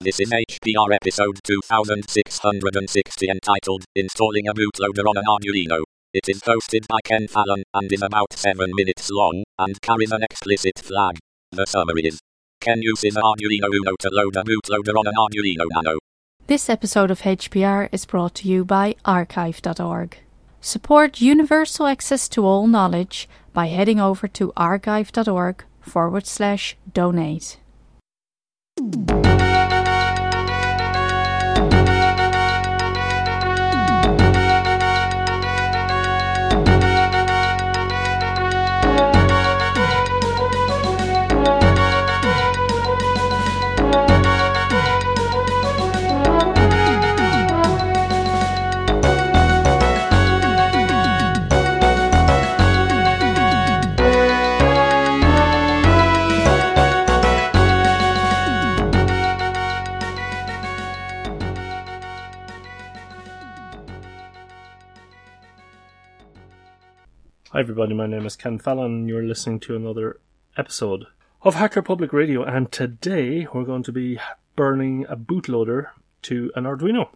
[0.00, 5.82] This is HPR episode 2660 entitled Installing a Bootloader on an Arduino.
[6.14, 10.22] It is hosted by Ken Fallon and is about 7 minutes long and carries an
[10.22, 11.18] explicit flag.
[11.50, 12.20] The summary is
[12.60, 15.98] Ken uses an Arduino Uno to load a bootloader on an Arduino Nano.
[16.46, 20.16] This episode of HPR is brought to you by archive.org.
[20.60, 27.58] Support universal access to all knowledge by heading over to archive.org forward slash donate.
[67.52, 67.94] Hi, everybody.
[67.94, 69.08] My name is Ken Fallon.
[69.08, 70.20] You're listening to another
[70.58, 71.06] episode
[71.40, 74.20] of Hacker Public Radio, and today we're going to be
[74.54, 75.86] burning a bootloader
[76.24, 77.08] to an Arduino.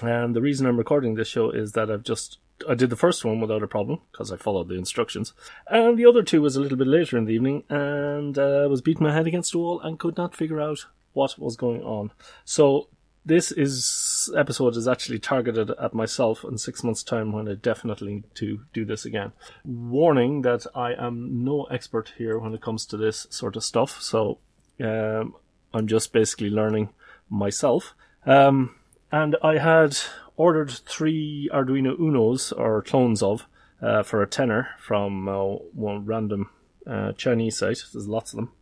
[0.00, 3.24] And the reason I'm recording this show is that I've just I did the first
[3.24, 5.32] one without a problem because I followed the instructions,
[5.66, 8.82] and the other two was a little bit later in the evening, and uh, was
[8.82, 12.12] beating my head against the wall and could not figure out what was going on.
[12.44, 12.86] So
[13.24, 18.14] this is episode is actually targeted at myself in six months' time when I definitely
[18.14, 19.32] need to do this again.
[19.64, 24.00] Warning that I am no expert here when it comes to this sort of stuff,
[24.00, 24.38] so
[24.82, 25.34] um,
[25.74, 26.90] I'm just basically learning
[27.28, 27.94] myself.
[28.24, 28.76] Um,
[29.12, 29.98] and I had
[30.36, 33.46] ordered three Arduino Unos or clones of
[33.82, 36.50] uh, for a tenner from uh, one random
[36.86, 37.82] uh, Chinese site.
[37.92, 38.52] There's lots of them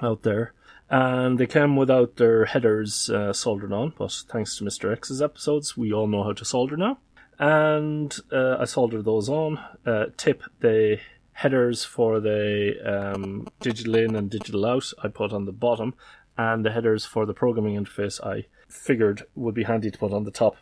[0.00, 0.52] out there
[0.88, 3.94] and they came without their headers uh, soldered on.
[3.98, 4.92] But thanks to Mr.
[4.92, 6.98] X's episodes, we all know how to solder now.
[7.38, 9.58] And uh, I soldered those on.
[9.84, 10.98] Uh, tip the
[11.32, 15.94] headers for the um, digital in and digital out I put on the bottom,
[16.38, 20.24] and the headers for the programming interface I figured would be handy to put on
[20.24, 20.56] the top.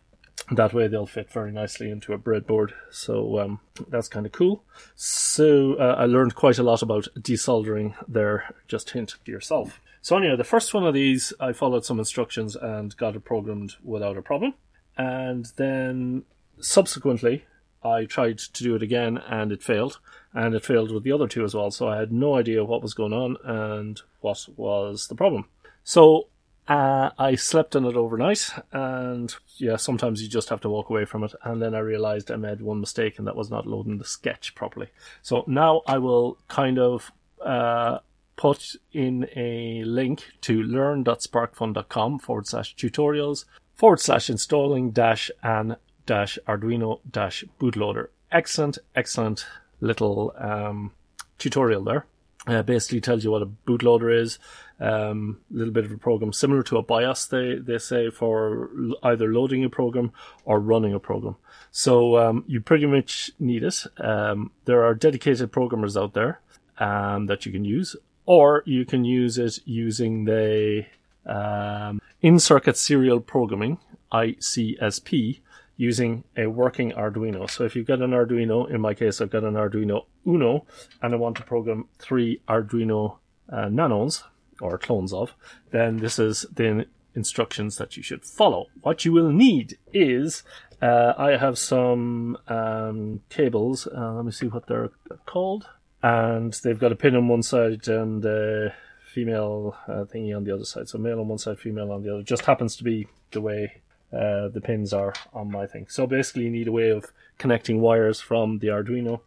[0.51, 2.71] That way they'll fit very nicely into a breadboard.
[2.91, 4.63] So um, that's kind of cool.
[4.95, 8.53] So uh, I learned quite a lot about desoldering there.
[8.67, 9.79] Just hint to yourself.
[10.05, 13.73] So anyway, the first one of these, I followed some instructions and got it programmed
[13.83, 14.53] without a problem.
[14.95, 16.25] And then
[16.59, 17.45] subsequently,
[17.83, 19.97] I tried to do it again and it failed.
[20.31, 21.71] And it failed with the other two as well.
[21.71, 25.45] So I had no idea what was going on and what was the problem.
[25.83, 26.27] So
[26.67, 31.05] uh, I slept on it overnight, and yeah, sometimes you just have to walk away
[31.05, 31.33] from it.
[31.43, 34.53] And then I realized I made one mistake, and that was not loading the sketch
[34.53, 34.89] properly.
[35.23, 37.11] So now I will kind of
[37.43, 37.99] uh,
[38.35, 45.75] put in a link to learn.sparkfun.com forward slash tutorials forward slash installing dash an
[46.05, 48.07] dash Arduino dash bootloader.
[48.31, 49.45] Excellent, excellent
[49.81, 50.91] little um,
[51.37, 52.05] tutorial there.
[52.47, 54.37] Uh, basically tells you what a bootloader is.
[54.79, 58.69] A um, little bit of a program similar to a BIOS, they, they say, for
[59.01, 60.11] either loading a program
[60.43, 61.37] or running a program.
[61.71, 63.83] So um, you pretty much need it.
[63.97, 66.39] Um, there are dedicated programmers out there
[66.77, 67.95] um, that you can use
[68.25, 70.85] or you can use it using the
[71.25, 73.77] um, in-circuit serial programming
[74.11, 75.39] ICSP
[75.77, 77.49] using a working Arduino.
[77.49, 80.65] So if you've got an Arduino, in my case, I've got an Arduino Uno,
[81.01, 83.17] and I want to program three Arduino
[83.51, 84.23] uh, Nanos
[84.61, 85.33] or clones of,
[85.71, 88.67] then this is the instructions that you should follow.
[88.81, 90.43] What you will need is
[90.81, 93.87] uh, I have some um, cables.
[93.87, 94.91] Uh, let me see what they're
[95.25, 95.67] called
[96.03, 98.73] and they've got a pin on one side and a
[99.13, 100.89] female uh, thingy on the other side.
[100.89, 102.23] So male on one side, female on the other.
[102.23, 103.81] Just happens to be the way
[104.13, 105.87] uh, the pins are on my thing.
[105.89, 107.05] So basically, you need a way of
[107.37, 109.21] connecting wires from the Arduino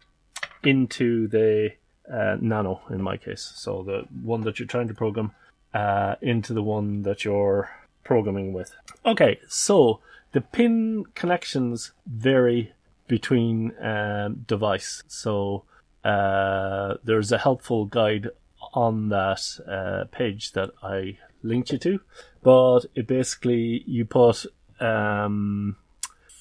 [0.62, 1.72] into the
[2.12, 3.52] uh, Nano, in my case.
[3.56, 5.32] So the one that you're trying to program
[5.74, 7.70] uh, into the one that you're
[8.04, 8.74] programming with.
[9.04, 10.00] Okay, so
[10.32, 12.72] the pin connections vary
[13.06, 15.02] between um, device.
[15.08, 15.64] So
[16.08, 18.26] uh, there's a helpful guide
[18.72, 19.42] on that
[19.76, 22.00] uh, page that I linked you to,
[22.42, 24.46] but it basically you put
[24.80, 25.76] um,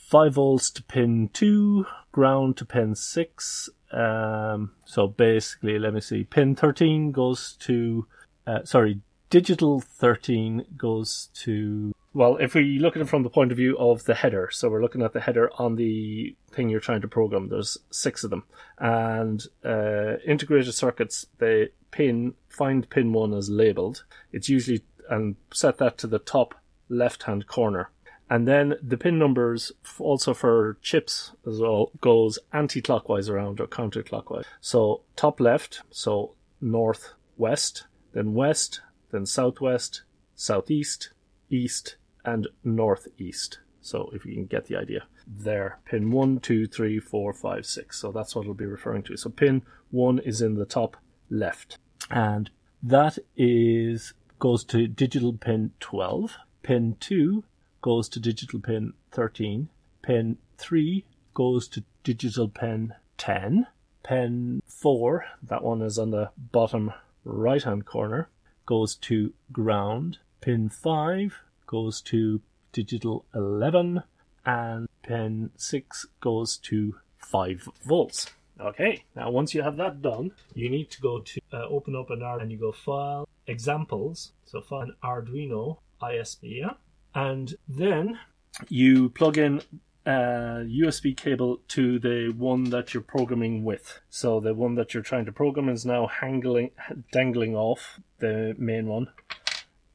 [0.09, 3.69] five volts to pin two, ground to pin six.
[3.91, 8.07] Um, so basically, let me see, pin thirteen goes to,
[8.45, 13.51] uh, sorry, digital thirteen goes to well, if we look at it from the point
[13.51, 16.79] of view of the header, so we're looking at the header on the thing you're
[16.79, 17.49] trying to program.
[17.49, 18.43] There's six of them,
[18.79, 24.03] and uh, integrated circuits they pin find pin one as labeled.
[24.31, 24.81] It's usually
[25.11, 26.55] and set that to the top
[26.89, 27.91] left hand corner.
[28.31, 34.45] And then the pin numbers also for chips as well goes anti-clockwise around or counterclockwise.
[34.59, 38.81] So top left, so north west, then west,
[39.11, 40.01] then southwest,
[40.35, 41.11] southeast,
[41.49, 41.95] east,
[42.27, 43.59] and northeast.
[43.81, 47.97] So if you can get the idea there, pin one, two, three, four, five, six.
[47.97, 49.15] So that's what it'll be referring to.
[49.15, 50.97] So pin one is in the top
[51.29, 51.77] left,
[52.11, 52.49] and
[52.83, 56.37] that is goes to digital pin 12.
[56.61, 57.43] Pin 2
[57.81, 59.69] goes to digital pin 13.
[60.01, 63.67] Pin 3 goes to digital pin 10.
[64.03, 68.29] Pin 4, that one is on the bottom right hand corner,
[68.65, 70.19] goes to ground.
[70.41, 72.41] Pin 5 goes to
[72.71, 74.01] digital 11.
[74.45, 78.31] And pin 6 goes to 5 volts.
[78.59, 82.09] Okay, now once you have that done, you need to go to uh, open up
[82.09, 84.31] an R and you go File, Examples.
[84.45, 86.73] So find Arduino ISP, yeah?
[87.13, 88.19] and then
[88.69, 89.61] you plug in
[90.05, 93.99] a USB cable to the one that you're programming with.
[94.09, 96.71] So the one that you're trying to program is now hangling,
[97.11, 99.07] dangling off the main one,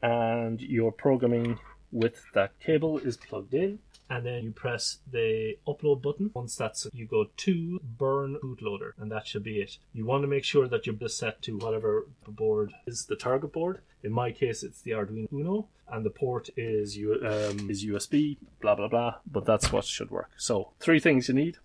[0.02, 1.58] and your programming
[1.90, 3.78] with that cable is plugged in
[4.12, 6.30] and then you press the upload button.
[6.34, 9.78] Once that's you go to burn bootloader, and that should be it.
[9.94, 13.80] You want to make sure that you're set to whatever board is the target board.
[14.02, 18.36] In my case, it's the Arduino Uno, and the port is um, is USB.
[18.60, 19.14] Blah blah blah.
[19.30, 20.30] But that's what should work.
[20.36, 21.56] So three things you need.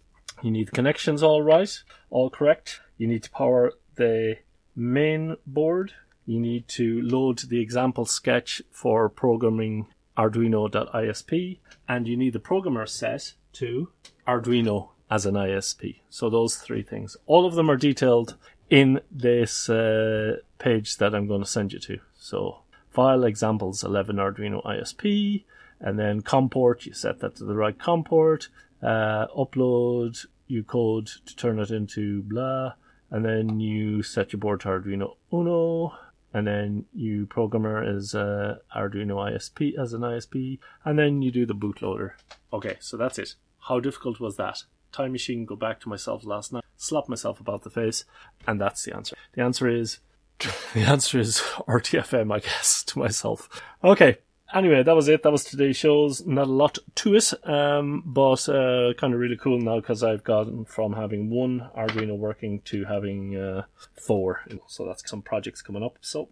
[0.41, 2.79] You need connections all right, all correct.
[2.97, 4.37] You need to power the
[4.75, 5.93] main board.
[6.27, 9.87] You need to load the example sketch for programming
[10.17, 13.89] arduino.isp and you need the programmer set to
[14.27, 16.01] Arduino as an ISP.
[16.09, 17.15] So those three things.
[17.27, 18.35] All of them are detailed
[18.69, 21.99] in this uh, page that I'm going to send you to.
[22.17, 22.59] So
[22.89, 25.45] file examples 11 Arduino ISP
[25.79, 28.49] and then COM port, you set that to the right COM port.
[28.83, 32.73] Uh, upload you code to turn it into blah
[33.09, 35.93] and then you set your board to Arduino Uno
[36.37, 41.45] and then you programmer as uh, Arduino ISP as an ISP, and then you do
[41.47, 42.11] the bootloader.
[42.53, 43.33] Okay, so that's it.
[43.67, 44.63] How difficult was that?
[44.91, 48.05] Time machine, go back to myself last night, slap myself about the face,
[48.47, 49.15] and that's the answer.
[49.33, 49.99] The answer is
[50.73, 53.49] the answer is RTFM, I guess, to myself.
[53.83, 54.19] Okay,
[54.53, 55.23] anyway, that was it.
[55.23, 56.25] That was today's shows.
[56.25, 60.23] Not a lot to it, um, but uh, kind of really cool now because I've
[60.23, 63.63] gotten from having one Arduino working to having uh,
[63.95, 64.41] four.
[64.67, 65.97] So that's some projects coming up.
[66.01, 66.29] So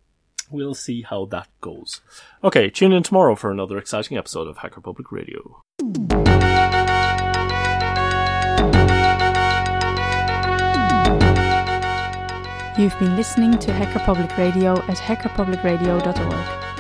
[0.49, 2.01] we'll see how that goes.
[2.43, 5.61] Okay, tune in tomorrow for another exciting episode of Hacker Public Radio.
[12.77, 16.64] You've been listening to Hacker Public Radio at hackerpublicradio.org.